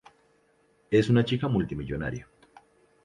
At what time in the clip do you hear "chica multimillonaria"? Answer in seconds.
1.23-2.27